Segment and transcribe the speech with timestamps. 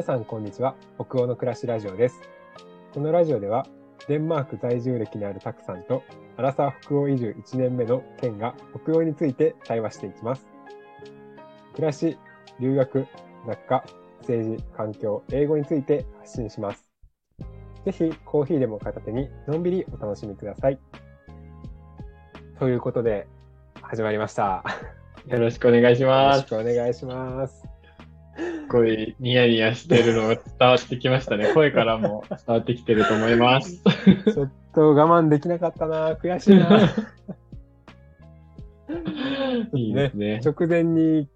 [0.00, 0.76] 皆さんこんにちは。
[0.98, 2.22] 北欧の暮らしラジオです。
[2.94, 3.66] このラジオでは
[4.08, 6.02] デンマーク在住歴のあるタクさんと
[6.38, 10.46] アラサー北欧移住1年目のケンが北欧について対話していきます。
[11.74, 12.16] 暮らし、
[12.58, 13.06] 留学、
[13.46, 13.84] 雑貨、
[14.20, 16.90] 政治、環境、英語について発信します。
[17.84, 20.78] ぜひコーヒーでも片手にのんびりお楽しみください。
[22.58, 23.26] ということで
[23.82, 24.64] 始まりました。
[25.26, 26.40] よろしくお願いしよろます。
[26.40, 27.59] しくお願いしますす
[28.70, 31.52] ごいニヤニヤしてるのが伝わってきましたね。
[31.54, 33.82] 声からも伝わってきてると思います。
[34.32, 36.94] ちょっと我慢できなかったな悔しいな
[39.74, 40.40] いいですね。
[40.44, 41.28] 直前に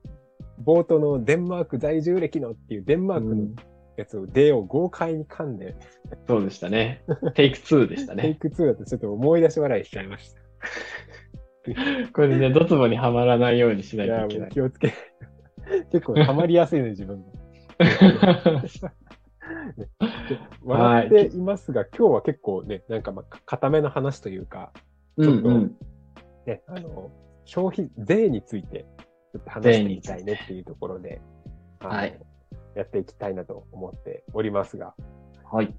[0.65, 3.55] 冒頭のデンマーク在住歴のっていうデンマークのうん
[3.97, 5.77] やつを、でを豪快に噛んで、
[6.27, 7.05] そうでしたね。
[7.35, 8.23] テイク2でしたね。
[8.23, 10.41] テイク2だとちょっと思い出し笑いしちゃいました。
[12.13, 14.39] これね、ドツボにはまらないようにしないといけない。
[14.41, 15.34] もう気をつけないと。
[15.93, 17.33] 結構ハマりやすいね、自分が。
[19.77, 19.89] で
[20.63, 24.73] 笑っていますが、今日は結構ね、なんかまあ、固めの話というか、
[25.17, 25.77] うんちょっとうん。
[26.47, 27.11] ね、あの、
[27.45, 28.87] 消費税について、
[29.33, 31.21] ちょっと話してみたいねっていうところで、
[31.81, 32.19] はい
[32.75, 34.95] やっていきたいなと思っておりますが、
[35.45, 35.75] はい。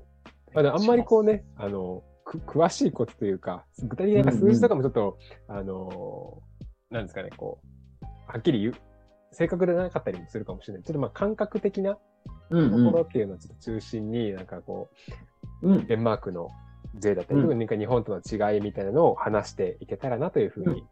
[0.53, 6.41] まだあんまりこうね、あの、く詳しいことというか、具体的な数字とかもちょっと、あの、
[6.89, 7.59] なんですかね、こ
[8.01, 8.73] う、はっきり言う、
[9.35, 10.83] 正確でなかったりもするかもしれない。
[10.83, 11.97] ちょっとまあ感覚的な
[12.49, 14.89] うんところっていうのをちょっと中心に、なんかこ
[15.61, 15.87] う、うん。
[15.87, 16.49] デンマークの
[16.95, 20.83] 税だったりうんなんか日本との違いみたいなのを話していけたらなというふうに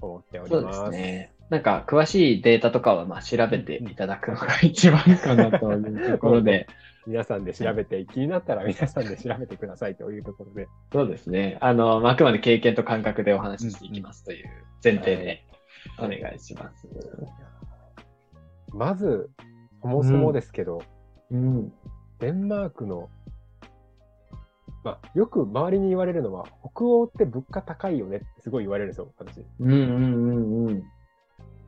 [0.00, 0.80] 思っておりそうます。
[0.80, 1.32] ですね。
[1.50, 6.66] なんか、詳しいデータとかは、まあ、調べていただくのが一番かなというところで、
[7.06, 10.68] 皆さんで調べて、気になったら皆さんで調べてくださいというところで。
[10.90, 11.58] そうですね。
[11.60, 14.46] あの、まああくまで経験と感覚でお話ししていきますという
[14.82, 15.44] 前提で
[15.98, 16.88] お願いします。
[18.72, 19.30] まず、
[19.82, 20.82] そもそもですけど、
[21.30, 21.72] うん。
[22.18, 23.08] デンマークの、
[24.82, 29.44] まあ、よく周りに言われるのは、北欧って物価高いよねってすごい言われるんですよ、私。
[29.60, 30.82] うんうんうんうん。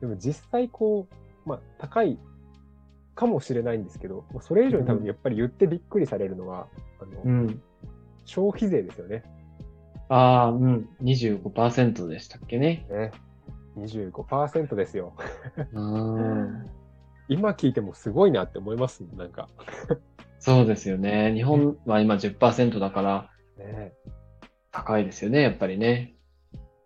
[0.01, 2.19] でも実際こう、まあ、高い
[3.15, 6.67] かもしれないんですけど、それ以上に多分やっぱり言ってびっくりされるのは、
[7.01, 7.61] あのうん。
[8.25, 9.23] 消費税ですよね。
[10.09, 10.89] ああ、うん。
[11.01, 12.85] 25%でしたっけね。
[12.89, 13.11] ね。
[13.77, 15.13] 25%ですよ。
[15.73, 16.65] うん。
[17.29, 19.49] 今聞いてもすごいなって思いますなんか。
[20.39, 21.33] そうですよね。
[21.33, 23.93] 日本は今10%だからね
[24.71, 26.13] 高いですよね、やっぱりね。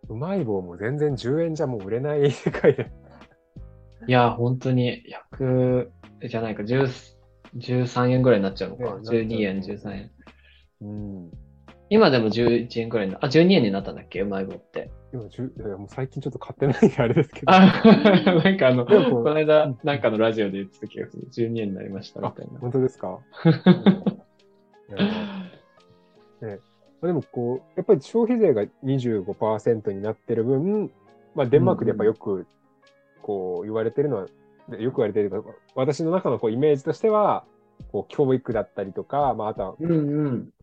[0.10, 2.92] うまい棒も全然10円じゃもう売れない世界で。
[4.08, 5.04] いや、本当に
[5.40, 5.90] 100
[6.28, 7.12] じゃないか、10
[7.58, 8.84] 13円ぐらいになっちゃうのか。
[8.84, 10.12] ねなっちゃう12円、13円。
[10.82, 11.32] うん。
[11.94, 14.22] 今でも11円くらいにな、あ、12円になったんだっけ？
[14.22, 14.90] うまい棒って。
[15.14, 17.52] 今10いやもう最近ちょっと買ってないんであれですけど。
[17.52, 17.60] あ、
[18.44, 18.94] なんかあの、こ
[19.24, 21.28] の間、なんかのラジオで言ってた気がする。
[21.30, 22.60] 12円になりましたみたいな。
[22.62, 23.20] 本当ですか？
[26.42, 26.60] ね
[27.02, 30.92] まあでもこう、やっぱり消費税が25%になってる分、
[31.36, 32.46] まあ、デンマークでやっぱよく
[33.22, 34.28] こう言われてるのは、
[34.70, 35.44] でよく言われてるけど
[35.76, 37.44] 私の中のこうイメージとしては、
[37.92, 39.76] こう教育だったりとか、まあ、あとは。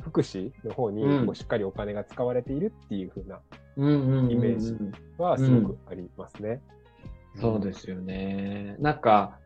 [0.01, 3.41] 福祉の方にうんこうしっかりお金が使われているっていう風な。
[3.77, 3.81] イ
[4.37, 4.77] メージ
[5.19, 6.61] はすごくありますね。
[7.41, 8.77] そうですよね。
[8.81, 9.39] なんか、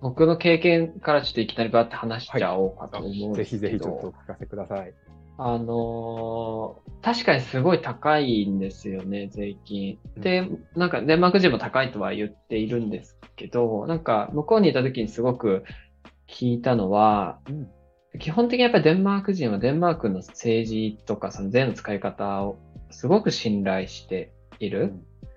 [0.00, 4.92] 僕の経験からちょっといきなりバーって話しちゃおうかと思うんぜひですけど、ぜひちょっとお聞かせください。
[5.38, 9.98] あのー確かにすごい高いんですよね、税金。
[10.16, 15.64] で、なんかデンマーク人も高いとは言っているんですけど、なんか向こうにいた時にすごく
[16.32, 17.68] 聞いたのは、うん
[18.18, 22.58] 基本的にやっぱりデンマーク人はデンマークの政治とかその税の使い方を
[22.90, 24.92] すごく信頼している。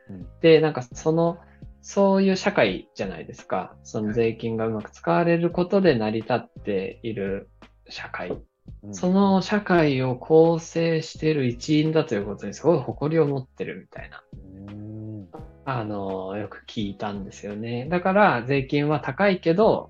[0.09, 1.39] うんで、なんかその、
[1.81, 3.75] そういう社会じゃないですか。
[3.83, 7.49] その税金がうまく使われることで成り立っている
[7.89, 8.31] 社会。
[8.31, 8.43] うん
[8.91, 14.23] その社会を構成している一員だということにすごい誇りを持ってるみたいな、
[14.67, 15.27] うん
[15.65, 17.87] あの、よく聞いたんですよね。
[17.89, 19.89] だから税金は高いけど、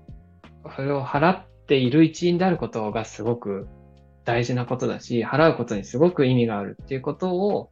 [0.74, 3.68] それを払っている一員であることがすごく
[4.24, 7.70] 大事なことだし、払うことにすごく意味があるっていうことを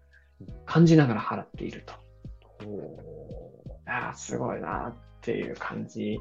[0.66, 1.94] 感じながら払っていると。
[3.86, 6.18] ああ、すごいなっていう感じ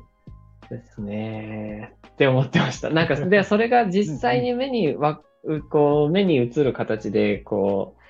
[0.70, 1.94] ですね。
[2.08, 2.90] って思ってました。
[2.90, 8.02] なんか、で、 それが実際に目にわ、うこう、目に映る形で、こう、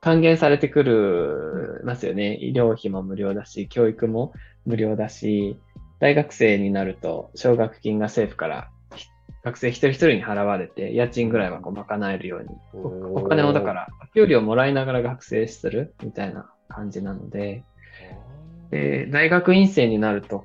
[0.00, 2.36] 還元されてくるますよね。
[2.40, 4.32] 医療費も無料だし、教育も
[4.64, 5.58] 無料だし、
[6.00, 9.06] 大学生になると奨学金が政府からひ
[9.44, 17.64] 学生一人一人に払われて、家賃ぐらいはこう賄えるように、おお金をだから、給料もらいながら学生するみたいな感じなので、
[18.70, 20.44] で、大学院生になると、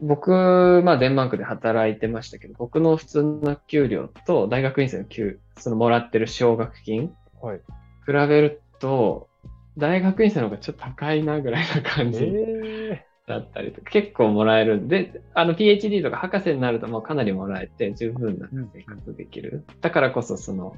[0.00, 7.58] 僕、まあデンマークで働いてましたけど、僕の普通の給料と大学院生の給、そのもらってる奨学金、はい。
[8.06, 9.28] 比べると、
[9.76, 12.24] 大学院生の方がちょっと高いなぐらいな感じ。
[12.24, 19.64] えだったりとか、結構もらえるんで、あの PhD とか博士になるともうかなりもらえて十分な生活できる。
[19.80, 20.76] だからこそその、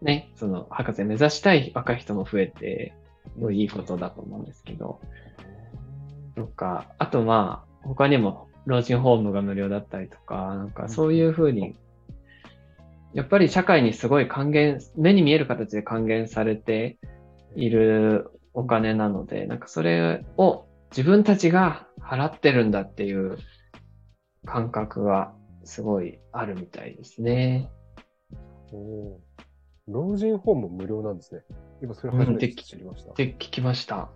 [0.00, 2.94] ね、その博士目指したい若い人も増えて、
[3.38, 5.00] もういいことだと思うんですけど、
[6.34, 11.76] とか、あとまあ、他にも老人ホームが無料だったりとか、なんかそういうふうに、
[13.14, 16.96] やっぱり社会にすごい還元、目に見える形で還元されて
[17.54, 23.38] いるお金なので、なんかそれを自分たちが払ってるんだっていう
[24.44, 25.34] 感覚が
[25.64, 27.70] すごいあるみたいですね。
[28.70, 29.42] ーおー
[29.88, 31.42] 老人ホーム無料なんですね。
[31.82, 33.12] 今それ初めて知りました。
[33.12, 34.10] って聞きました。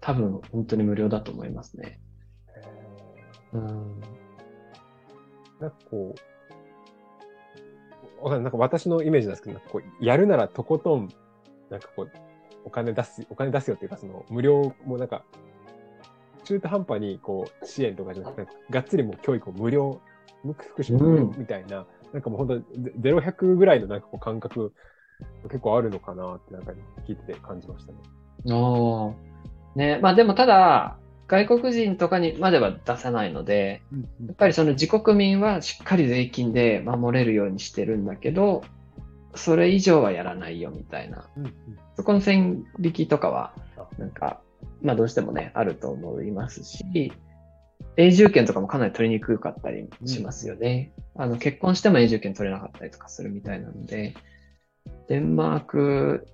[0.00, 2.00] 多分本当に無料だと思いますね。
[3.52, 4.00] へうん。
[4.00, 4.02] ー
[5.60, 6.14] なんかこ
[8.20, 8.42] う、わかんない。
[8.44, 11.08] なんか私のイメージなんですけど、なんかこう、やるならとことん、
[11.70, 12.10] なんかこう、
[12.64, 15.24] お金出す、お金出すよっていうか、その、無料もなんか、
[16.44, 20.00] 中途半端にこう、支援とかじゃなくて、がっつりもう教育を無料、
[20.42, 24.72] 福祉も無料みたいな、なんかもう本当ゼロ100ぐらいのなんかこう感覚、
[25.44, 26.72] 結構あるのかなってなんか
[27.06, 27.98] 聞いてて感じましたね。
[28.54, 29.14] おー。
[29.76, 30.98] ね、まあでもただ、
[31.28, 33.82] 外国人とかにまでは出さないので、
[34.26, 38.62] やっぱりその自国民はしっかり税金で守れるようにしてるんだけど、
[39.34, 41.26] それ以上はやらないよみたいな。
[41.36, 41.52] うんうん。
[41.96, 44.42] そこの線引きとかはあ、なんか、
[44.82, 47.12] まあどうしてもね、あると思いますし、
[47.96, 50.92] 永住権とかもかなり取りにくかったりしますよね。
[51.14, 54.14] あの、結婚しても永住権取れなかったりとかするみたいなので、
[55.08, 56.26] デンマーク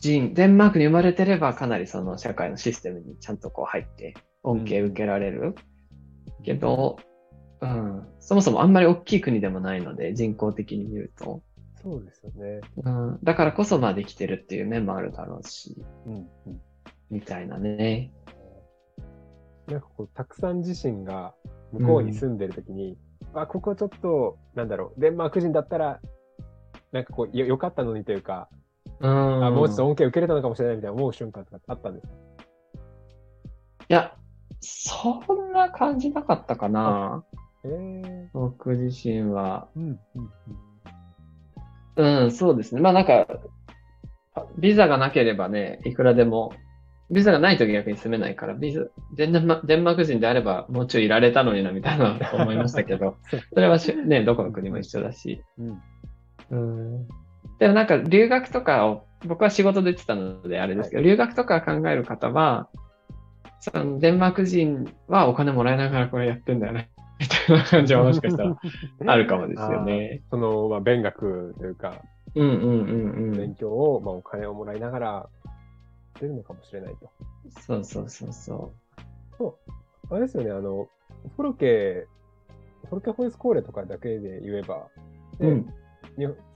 [0.00, 5.54] 人、デンマークに生まれてればかなりその社会のシステムにちゃんとこう入って恩恵受けられる。
[6.44, 6.96] けど、
[7.60, 11.42] うん、そもそもあんまり大きい国でもないので、人口的に見ると。
[11.82, 12.60] そうですよね。
[12.84, 15.76] うん、だからこそまあできてるっていう面もあるだろうし、
[16.06, 16.18] うんう
[16.50, 16.60] ん
[17.10, 18.12] みたいなね。
[19.66, 21.34] なんかこう、たくさん自身が
[21.72, 22.96] 向こうに住んでるときに、
[23.34, 26.00] あ、ここちょっと、なんだろう、デンマーク人だったら、
[26.92, 28.48] なんかこう、よよかったのにというか、
[29.00, 29.44] うん。
[29.44, 32.12] あもうちょっと恩恵受けれたのかもしれないみたいな思う瞬間とかあったんですか？
[33.88, 34.16] いや、
[34.60, 37.24] そんな感じなかったかな。
[37.64, 39.68] えー、僕自身は。
[39.76, 40.00] うん、
[41.96, 42.80] うん、うん、そうですね。
[42.80, 43.26] まあなんか、
[44.34, 46.52] あビザがなければね、いくらでも、
[47.10, 48.82] ビザがないと逆に住めないから、ビザ、
[49.14, 53.16] デンマデンマーク人であればもうちょいいられたのにな、みたいな思いましたけど、
[53.54, 55.42] それはしね、どこの国も一緒だし。
[55.58, 55.80] うん。
[56.50, 57.08] うん。
[57.58, 62.68] でもなんか留学とかを、僕は仕事で言ってたのであれですけど、留学とか考える方は、
[63.60, 66.90] そのデンマーク人はお金もらいながらこれやってんだよね。
[67.18, 68.56] みたいな感じはもしかしたら
[69.06, 70.22] あるかもですよね。
[70.30, 72.02] その、まあ、勉学というか、
[72.34, 73.32] うんうんうんうん。
[73.32, 75.28] 勉強を、まあ、お金をもらいながら、
[76.20, 77.10] 出るのかもしれないと。
[77.66, 78.72] そうそうそうそ
[80.10, 80.88] あれですよね、あの、
[81.36, 82.06] フォロケ、
[82.84, 84.88] フォロケホイスコーレとかだけで言えば、
[85.40, 85.46] う。
[85.46, 85.72] ん。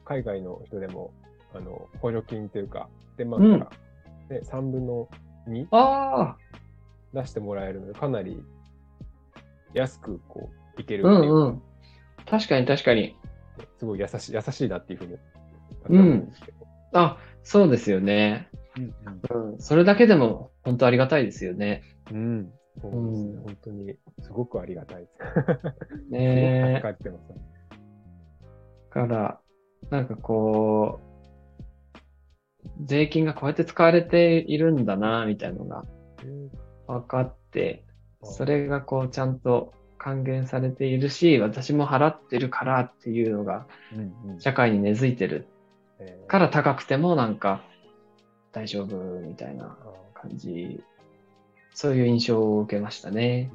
[0.04, 1.12] 海外の人でも、
[1.54, 3.70] あの、補助金というか、デンマークか
[4.28, 5.08] ら、ね3分の
[5.48, 6.38] 2ああ、
[7.12, 8.40] 出してもらえるので、かなり
[9.74, 11.62] 安くこう、いけるうっていう、んうん。
[12.26, 13.16] 確かに確かに。
[13.78, 15.16] すごい優しい、優しいなっていうふうに、
[15.88, 16.32] うん。
[16.92, 18.48] あ、そうですよね。
[18.76, 19.60] うんうん。
[19.60, 21.82] それだけでも本当ありがたいですよね。
[22.10, 22.52] うん。
[22.80, 26.10] そうですね、うん本当に、すごくありがたいです。
[26.10, 27.28] ね助かってます。
[28.94, 29.40] だから、
[29.90, 31.10] なんかこう、
[32.84, 35.84] 税金がこうやって使われているんだな、みたいなのが
[36.86, 37.84] 分かって、
[38.22, 45.46] それがこうちゃんと還元されているし、私も払ってるからっていうのがうんうん社会に根付いてる
[45.98, 47.62] えーから高くてもなんか
[48.52, 49.76] 大丈夫みたいな
[50.14, 50.82] 感じ、
[51.74, 53.50] そういう印象を受けましたね。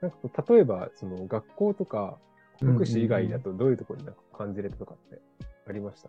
[0.00, 2.18] なんか例えば、その学校とか
[2.58, 5.20] 福祉以外だとどういうところになんか感じれたとかって
[5.68, 6.08] ありました？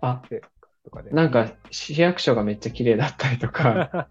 [0.00, 0.42] あ、で
[0.84, 1.10] とかで。
[1.10, 4.08] なんか市役所がめっちゃ綺麗だったりとか、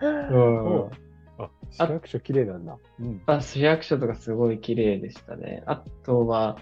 [0.00, 0.66] うん。
[0.66, 0.90] お
[1.38, 2.78] あ、市役所綺麗なんだ。
[3.00, 3.22] うん。
[3.26, 5.62] あ市役所とかすごい綺麗でしたね。
[5.66, 6.56] あとは、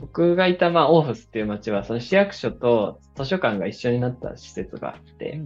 [0.00, 5.40] 僕がいた、まあ、オーフスっていう街は、その市役所と図書館が一緒になった施設があって、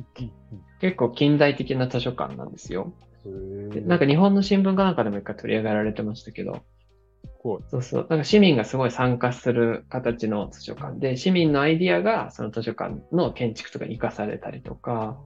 [0.80, 2.92] 結構近代的な図書館なんですよ。
[3.25, 6.62] でなんか日本の新聞かなんかでも一回取り上げられてましたけど、
[7.42, 8.06] こそうそう。
[8.08, 15.18] なんか市民がすごい参加する形の図書館で、市民のアイディアがその図書館の建築とかに活かされたりとか、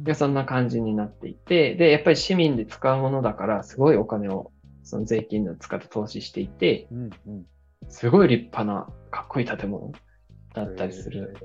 [0.00, 4.50] う、でそんな感じになっていて、で、やっぱり市民で使うものだから、すごいお金を
[4.82, 7.46] その税金の使った投資していて、うんうん。
[7.88, 9.92] すごい立派な、かっこいい建物
[10.54, 11.36] だったりする。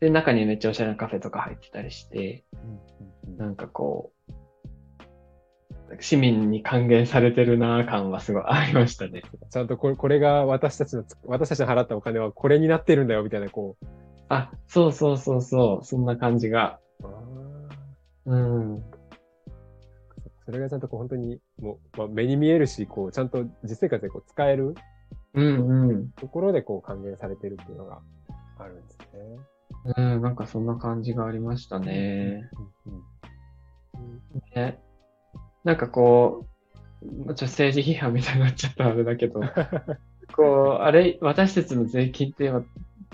[0.00, 2.44] で、中にめっちゃおしゃれなカフェとか入ってたりして。
[3.36, 4.32] なんかこう、
[6.00, 9.22] 市民に還元されてるな感はすごいありましたね。
[9.50, 13.86] ちゃんとこれこれが私たちのつ、私たちの払ったお金はこれになってるんだよみたいな、こう。
[14.28, 16.80] あ、そうそうそうそう、そんな感じが。
[18.26, 18.84] うん。
[20.44, 24.74] それがちゃんとこう本当にもう、まあ、目に見えるし、こうちゃんと実生活でこう使える
[25.34, 26.10] うんうん。
[26.12, 28.00] ところでこう還元されてるっていうのが
[28.58, 29.04] あるんですね。
[29.96, 32.48] うん、なんかそんな感じがありましたね。
[32.86, 33.02] うんうん
[34.54, 34.80] ね。
[35.64, 36.46] なんかこ
[37.02, 39.40] う、ちょっと政治批判みたいになっちゃったらあれだけど、
[40.34, 42.64] こう、あれ、私たちの税金って今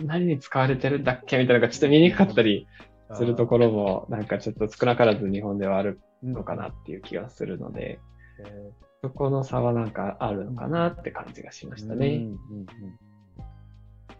[0.03, 2.67] 何に使われてるんだっけみたいなのがちょっと見にくかったり
[3.13, 7.99] するところも、なんかちょっと少なからず日本ではあるのかなっていう気がするので、
[8.41, 8.73] え
[9.05, 12.07] そこの差はなんかあるのかなって感じがしましたね。
[12.07, 12.67] うんうんうん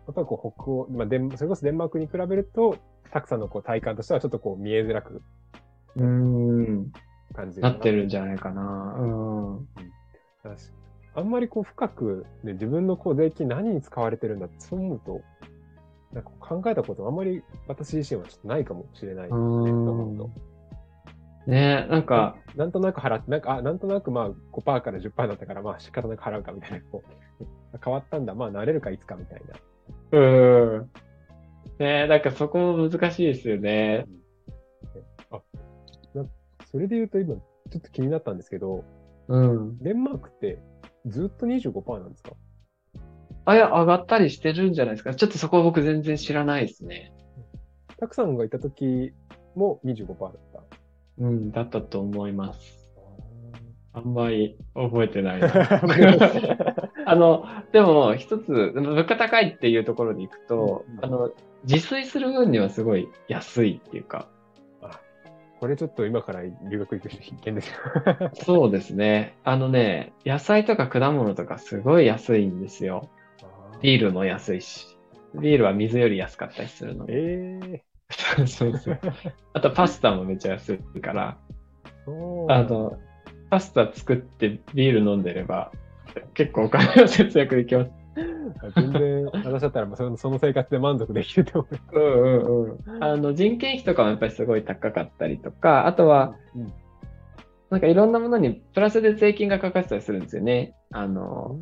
[0.07, 2.77] やっぱりこう北欧、まあ、デンそれこそデンマークに比べると、
[3.11, 5.23] たくさんのこう体感としてはちょっとこう見えづらく
[5.97, 6.93] うん、
[7.33, 8.97] 感じるなってるんじゃないかな。
[8.99, 9.05] う
[9.61, 9.69] ん。
[10.43, 10.69] 確かに
[11.15, 15.23] あんまりこう深く、ね、自分のこう税金何に使われてるんだってそう思うと、
[16.13, 19.39] なんか考えたことあんまり私自身はちょっとないかもしれないですね。
[19.39, 20.31] う
[21.47, 27.03] ねなんか、なんとなく払って、なんか、あ、なんとなくまあ5%から10%だったから、まあ仕方なく払うかみたいな、こ
[27.41, 29.43] う、変わったんだ、まあ慣れるかいつかみたい
[30.13, 30.19] な。
[30.19, 30.91] うん。
[31.79, 34.07] ねなんかそこも難しいですよね。
[35.31, 35.41] あ、
[36.15, 36.25] な
[36.71, 38.85] それで言うと今、ちょっと気になったんですけど、
[39.29, 39.79] うん。
[39.79, 40.63] デンマークって
[41.07, 42.33] ずっと25%なんですか？
[43.47, 45.15] あ、いや、上がったりしてるんじゃないですか。
[45.15, 47.13] ちょっとそこは僕全然知らないですね。
[47.99, 49.13] たくさんがいた時
[49.55, 50.54] も25%だった。
[51.19, 52.85] うん、だったと思います。
[53.93, 55.49] あんまり覚えてないな。
[57.07, 61.31] あの、でも一つ、物価高いっていうところに行くとうん、あの、
[61.65, 64.29] 自炊する分にはすごい安いっていうか、
[65.65, 67.77] これちょっと今から留学行く人必見ですよ。
[68.35, 69.39] そうですね。
[69.45, 73.09] あのね、野菜とか果物とかすごい安いんですよ。
[73.81, 74.99] ビールも安いし。
[75.35, 77.15] ビールは水より安かったりするので。
[77.15, 77.94] ええ
[78.47, 79.01] そうそう。
[79.53, 81.39] あとパスタもめっちゃ安いから、
[82.49, 82.99] あの、
[83.51, 85.73] パスタ作ってビール飲んでれば、
[86.35, 87.91] 結構お金を節約できます。
[88.77, 91.99] 全然、私だったらそのその生活で満足できると思う。
[91.99, 93.05] うんうんうん。
[93.05, 96.73] あの、人件費とかもやっぱりすごい高かったりとか、あとは、うん
[97.71, 100.77] なんかいろんなものにプラスで税金がかかってたりするんですよね。
[100.93, 101.59] あの、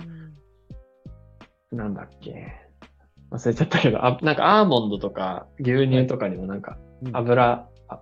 [1.70, 2.61] なんだっけ。
[3.32, 7.16] 忘れちゃったけど、あなんかアーモンドとか牛乳とかにもなんかうん。
[7.16, 8.00] 油、あ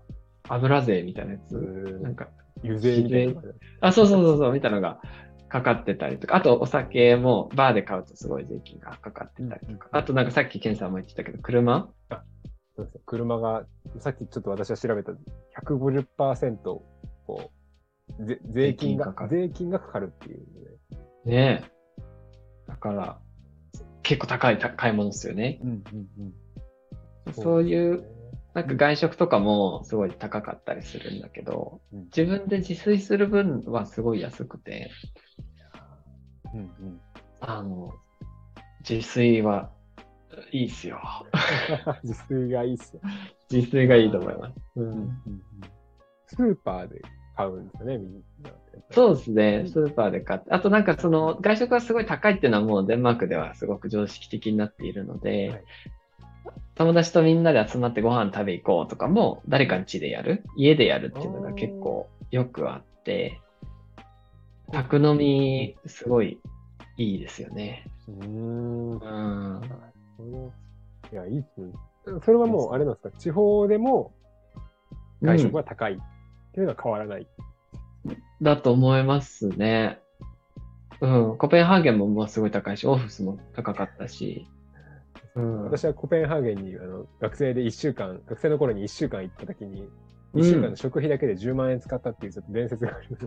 [0.48, 2.02] 油税みたいなやつ、うん。
[2.02, 2.28] なんか、
[2.62, 3.40] 油税みたいな。
[3.80, 5.00] あ、そうそうそうそう、みたいなのが
[5.48, 11.88] かかってたりとか、あとお酒もバーで買うとすごい税金がかかってたりとか、あとなんかさっきケンさんも言ってたけど、車？
[12.76, 13.00] そうですね。
[13.06, 13.64] 車が、
[13.98, 15.12] さっきちょっと私は調べた。
[15.62, 17.50] 150%こ
[18.18, 19.30] う、ぜ税金が税金かかる。
[19.30, 20.44] 税金がかかるっていうの
[21.24, 21.30] で。
[21.30, 21.70] ねえ。
[22.68, 23.18] だから、
[24.10, 25.60] 結構高いた買い物ですよね。
[25.62, 26.34] うんうん
[27.26, 27.32] うん。
[27.32, 28.04] そういう、う
[28.54, 34.90] なんか外食とかもすごい高かったりするんだけど、うん自分で自炊する分はすごい安くて、
[36.52, 37.00] うんうん。
[37.38, 37.92] あの、
[38.80, 39.70] 自炊は
[40.50, 41.00] いいっすよ。
[42.02, 43.02] 自炊がいいっすよ。
[43.48, 44.54] 自炊がいいと思います。
[44.74, 45.22] ううんん。
[46.26, 47.00] スーパーで
[47.40, 48.50] 買うんですよね、みんな。
[48.90, 49.64] そうですね。
[49.66, 50.50] スーパーで買って。
[50.50, 55.64] あとなんかその外食がすごい高いっていうのはもうデンマークではすごく常識的になっているので、はい
[56.76, 60.44] 友達とみんなで集まってご飯食べ行こうとかも誰かん家でやる？
[60.56, 63.42] 家でやるっていうのが結構よくあって、
[64.72, 66.40] 宅飲みすごい
[66.96, 67.84] いいですよね。
[68.08, 68.92] うーん。
[68.92, 69.62] うん。
[71.12, 71.72] いや、いいっすね。
[72.24, 74.14] それはもう、あれなんですか、地方でも
[75.20, 75.98] 外食は高い
[76.50, 77.26] っていうのは変わらない。
[78.42, 79.98] だと思いますね。
[81.00, 81.38] うん。
[81.38, 84.46] コペンハーゲンももうすごい高いし、オフィスも高かったし。
[85.34, 85.64] うん。
[85.64, 89.88] 私はコペンハーゲンにあの学生で1週間、学生の頃に1週間行った時に、うん
[90.34, 93.26] 1週間の食費だけで10万円使ったっていうちょっと伝説があります。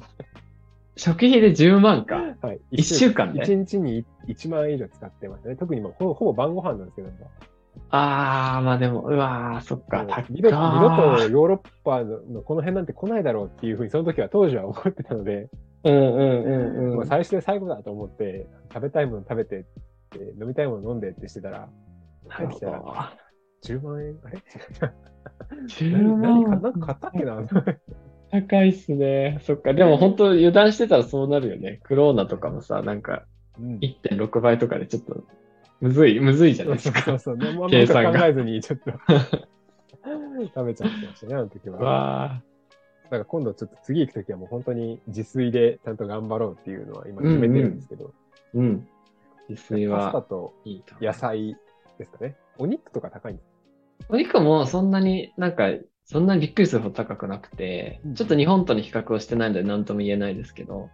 [0.95, 2.15] 食費で10万か。
[2.41, 2.61] はい。
[2.71, 5.55] 一週間で1日に1万円以上使ってますね。
[5.55, 7.09] 特にもうほぼほぼ晩ご飯なんですけど、
[7.89, 15.49] あー、まあでも、うわー、そっか、二度とヨーロッパのこの辺なんて来ないだろうっていうふうにその時は当時は思ってたので、
[15.83, 17.01] うんうんうんもう。
[17.01, 19.63] うん最初で最後だと思って、食べたいもの食べてっ
[20.09, 21.69] て、飲みたいもの飲んでってしてたら、
[22.27, 22.95] なるほど。
[23.63, 24.17] 10万円？
[24.23, 24.43] あれ
[25.67, 26.61] ？10何何か、万。
[26.61, 27.43] なんか買ったっけな？
[28.31, 29.39] 高いっすね。
[29.43, 29.73] そっか。
[29.73, 31.79] でも本当油断してたらそうなるよね。
[31.83, 33.25] クローナとかもさ、なんか
[33.59, 35.23] うん1.6倍とかでちょっと、
[35.83, 37.19] むずい、むずいじゃないですそうか。
[37.19, 37.37] そう。
[37.37, 38.91] ね、もうあんま計算が考えずにちょっと
[40.55, 41.77] 食べちゃってましたね、あの時は。
[41.77, 42.41] わあ。
[43.03, 48.13] だから今度ちょっと次行くときはもう本当に自炊でちゃんと頑張ろうっていうのは今決めてるんですけど、
[48.53, 48.87] うん。
[49.49, 50.53] 自炊パスタはと。
[51.01, 51.57] 野菜
[51.99, 52.37] ですかね。
[52.57, 53.45] お肉とか高いんです
[54.07, 55.69] お肉もそんなになんか、
[56.05, 60.89] そんなにびっくりするほど高くなくてうん、ちょっと日本との比較をしてないので何とも言えないですけど、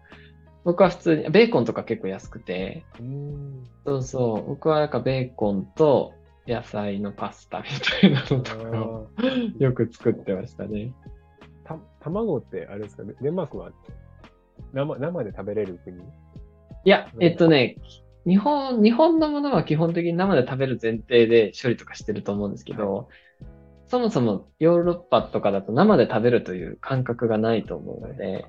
[0.66, 3.64] 僕は普通に、ベーコンとか結構安くて、うん。
[3.86, 6.14] そうそう、僕はなんかベーコンと
[6.48, 7.66] 野菜のパスタみ
[8.02, 9.08] たいなのとかを
[9.58, 10.94] よく作ってましたね。
[11.64, 13.04] た卵ってあれですか？
[13.04, 13.72] ね、デンマークは？
[14.74, 15.98] 生生で食べれる国？
[15.98, 16.02] い
[16.84, 17.78] や、えっとね、
[18.26, 23.10] 日本、日本のものは基本的に生で食べる前提で処理とかしてると思うんですけど、
[23.88, 28.46] そもそもヨーロッパとかだと生で食べるという感覚がないと思うので、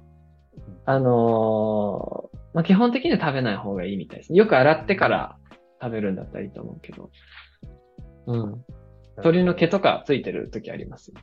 [0.86, 4.38] あのーまあ、基本的には食べない方がいいみたいですね。
[4.38, 5.36] よく洗ってから
[5.80, 7.10] 食べるんだったらいいと思うけど。
[8.26, 8.64] うん。
[9.22, 11.16] 鳥の毛とかついてる時ありますよ。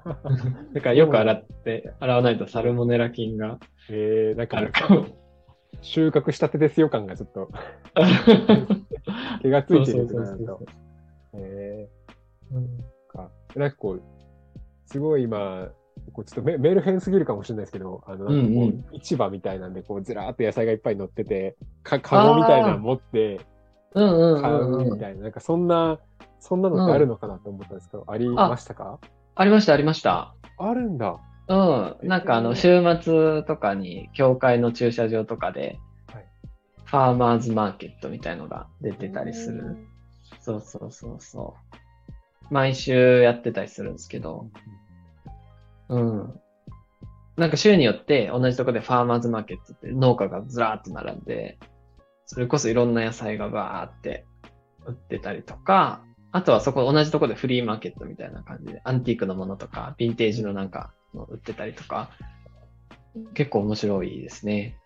[0.72, 3.58] だからよく洗って、洗わないとサルモネラ菌が
[3.90, 5.06] えー、なんかあるかも。
[5.80, 7.50] 収穫したてですよ感がちょっと
[9.42, 10.60] 毛がついてるとかなんと。
[11.34, 11.88] え
[12.52, 12.68] うんー、
[13.08, 13.30] か。
[13.56, 14.02] なんかこう、
[14.86, 15.72] すごい今、
[16.12, 23.40] こうちょっとメメール変すぎるかもしれないですけど、あの、なんかこう、うんうん市場みたいなんで、こう、ずらーっと野菜がいっぱい乗ってて、か、カゴみたいなの持って
[23.94, 25.98] うんうん買うみたいな、なんかそんな、
[26.40, 28.98] そんなのってあるのかなと思ったんですけど、ありましたか？
[29.34, 30.34] ありました、ありました。
[30.58, 31.18] あるんだ。
[31.48, 31.96] うん。
[32.02, 35.78] なんかあの、週末とかに、教会の駐車場とかで
[36.12, 36.26] はい、
[36.84, 39.76] ファーマーズマーケットみたいのが出てたりする。
[40.40, 41.54] そうそうそうそ
[42.50, 42.54] う。
[42.54, 44.52] 毎週やってたりするんですけど、うん。
[45.88, 51.58] なんか週によって同じとこでファーマーズマーケットって農家がずらーっと並んで、
[52.26, 54.26] それこそいろんな野菜がバーって
[54.86, 62.10] 売ってたりとか、あとはそこ同じとこでフリーマーケットみたいな感じで、アンティークのものとか、ヴィンテージのなんかの売ってたりとか、
[63.34, 64.78] 結構面白いですね。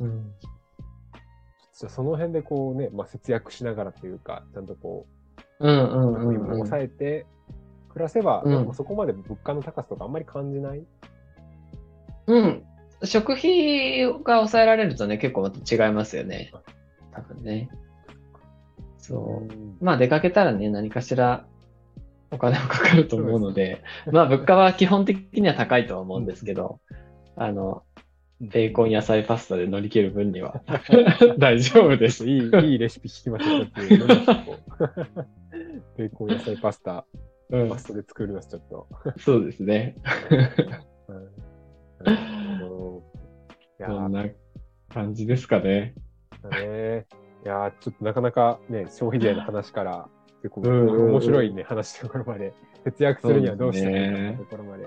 [0.00, 0.32] うん。
[1.78, 5.06] じゃあその辺でこうね、まあ、節約しながらというか、ちゃんとこ
[5.60, 6.46] うんうう、んうん、うん。
[6.52, 7.26] 抑えて
[7.92, 10.84] 暮らせば、うんなんかそこまで物価の高さとかあんまり感じない？
[12.26, 12.64] うん。
[13.04, 16.52] 食費が抑えられるとね、結構また違いますよね。
[17.12, 17.68] 多分ね。
[18.98, 19.52] そう。
[19.52, 21.44] うんまあ出かけたらね、何かしら
[22.30, 26.78] お金もかかると思うので、まあ物価は基本的には高いとは思うんですけど、
[27.36, 27.82] あの、
[28.40, 30.62] ベーコン野菜パスタで乗り切る分には
[31.38, 32.26] 大丈夫です。
[32.28, 33.70] いい、いいレシピ聞きました。
[35.96, 37.04] ベーコン野菜パスタ、
[37.52, 38.88] うんパスタで作ります、ちょっと。
[39.20, 39.96] そうですね。
[43.84, 44.24] そんな
[44.92, 45.94] 感じですかね？
[46.42, 47.06] だね。
[47.44, 50.08] いやーちょっとなかなかね、消費税の話から、
[50.42, 54.84] 結構面白いね、話のところまで、節約するにはどうしたらいいかそうですねところまで、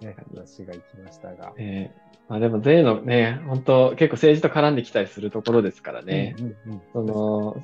[0.00, 1.52] ね、話がいきましたが。
[1.56, 6.34] えーまあでも税のね、本当結構政治と絡んできたりするところですからね。
[6.40, 7.56] うんうんうんその、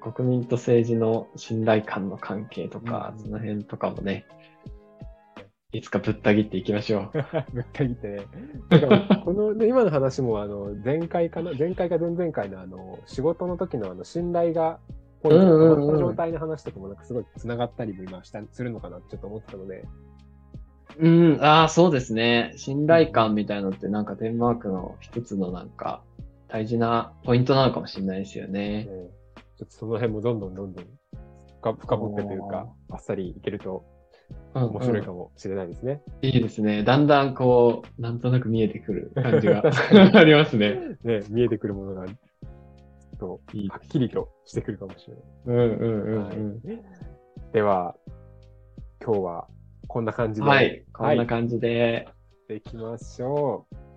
[0.00, 4.26] 国民と政治の信頼感の関係とか、うんその辺とかもね、
[5.72, 7.24] いつかぶった切っていきましょう。
[7.52, 8.26] ぶった切ってね。
[9.24, 14.80] この、ね、今の話も、あの、前回かな、前回か前々回のあの、仕事の時のあの、信頼が、
[15.22, 19.84] こううんうんうん変わった状態の話とかもなんかすごい繋がったりも今したするのかなってちょっと思ってたので、
[20.98, 22.52] うん、ああ、そうですね。
[22.56, 26.02] 信頼感みたいのってなんかデンマークの一つのなんか
[26.48, 28.84] 大事なポイントなのかもしれないですよね。
[28.84, 28.88] ね
[29.60, 30.84] ちょっとその辺もどんどんどんどん
[31.60, 33.84] 深深掘ってというか、あっさりいけると
[34.54, 36.02] うん面白いうんかもしれないですね。
[36.22, 36.82] いいですね。
[36.82, 39.62] だんだんこう、なんとなく見えてくる感じが
[40.18, 40.96] ありますね。
[41.04, 45.24] ね、見えてくるものが、ちょっといいはっきりとしてくるかもしれない。
[45.46, 46.82] うんうんうんうん。
[47.52, 47.94] では、
[49.04, 49.48] 今日は
[49.86, 50.84] こんな感じで、はい。
[50.92, 52.08] こんな感じで。
[52.48, 53.89] でいきましょう。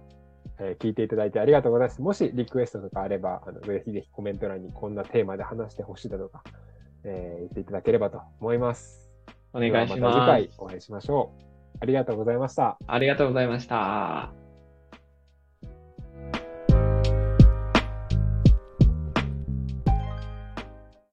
[0.63, 2.01] えー聞いていただいてありがとうございます。
[2.01, 6.43] もしリクエストとかあれば、あのぜひぜひコメント欄にこんなテーマで話してほしいだとか、
[7.03, 9.11] えー言っていただければと思います。
[9.53, 10.45] お願いしまたます。
[10.45, 11.43] 次回お会いしましょう。
[11.81, 12.77] ありがとうございました。
[12.87, 14.42] ありがとうございました。